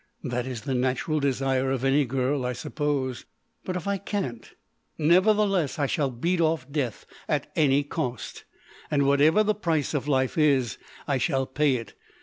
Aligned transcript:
"That 0.23 0.47
is 0.47 0.61
the 0.61 0.73
natural 0.73 1.19
desire 1.19 1.69
of 1.69 1.83
any 1.83 2.05
girl, 2.05 2.43
I 2.43 2.53
suppose. 2.53 3.25
But 3.63 3.75
if 3.75 3.87
I 3.87 3.99
can't, 3.99 4.51
nevertheless 4.97 5.77
I 5.77 5.85
shall 5.85 6.09
beat 6.09 6.41
off 6.41 6.65
death 6.71 7.05
at 7.29 7.51
any 7.55 7.83
cost. 7.83 8.43
And 8.89 9.05
whatever 9.05 9.43
the 9.43 9.53
price 9.53 9.93
of 9.93 10.07
life 10.07 10.39
is, 10.39 10.79
I 11.07 11.19
shall 11.19 11.45
pay 11.45 11.75
it. 11.75 11.93